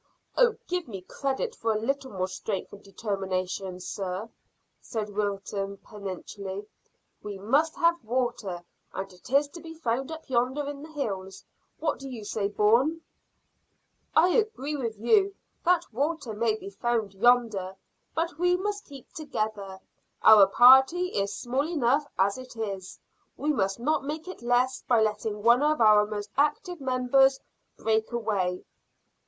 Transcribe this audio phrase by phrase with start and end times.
[0.35, 0.55] "Oh!
[0.67, 4.31] give me credit for a little more strength and determination, sir,"
[4.81, 6.65] said Wilton petulantly.
[7.21, 8.63] "We must have water,
[8.95, 11.43] and it is to be found up yonder in the hills.
[11.77, 13.01] What do you say, Bourne?"
[14.15, 15.35] "I agree with you
[15.65, 17.75] that water may be found yonder,
[18.15, 19.79] but we must keep together.
[20.23, 22.97] Our party is small enough as it is;
[23.37, 27.39] we must not make it less by letting one of our most active members
[27.77, 28.65] break away."